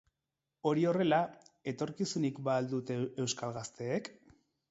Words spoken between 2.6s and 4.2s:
al dute euskal gazteek?